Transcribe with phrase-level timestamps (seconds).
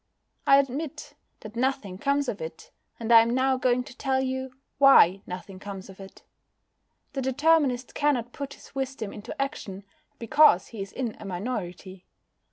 [0.47, 4.51] I admit that nothing comes of it, and I am now going to tell you
[4.79, 6.23] why nothing comes of it.
[7.13, 9.83] The Determinist cannot put his wisdom into action,
[10.17, 12.07] because he is in a minority.